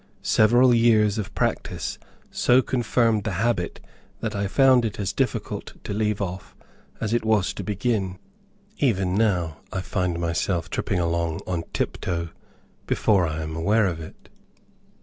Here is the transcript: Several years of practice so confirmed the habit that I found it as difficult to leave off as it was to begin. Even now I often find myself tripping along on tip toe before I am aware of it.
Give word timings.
Several 0.23 0.73
years 0.73 1.19
of 1.19 1.31
practice 1.35 1.99
so 2.31 2.63
confirmed 2.63 3.23
the 3.23 3.33
habit 3.33 3.79
that 4.19 4.35
I 4.35 4.47
found 4.47 4.83
it 4.83 4.99
as 4.99 5.13
difficult 5.13 5.73
to 5.83 5.93
leave 5.93 6.19
off 6.23 6.55
as 6.99 7.13
it 7.13 7.23
was 7.23 7.53
to 7.53 7.63
begin. 7.63 8.17
Even 8.79 9.13
now 9.13 9.57
I 9.71 9.75
often 9.77 9.83
find 9.91 10.19
myself 10.19 10.71
tripping 10.71 10.97
along 10.97 11.41
on 11.45 11.65
tip 11.71 12.01
toe 12.01 12.29
before 12.87 13.27
I 13.27 13.43
am 13.43 13.55
aware 13.55 13.85
of 13.85 13.99
it. 14.01 14.27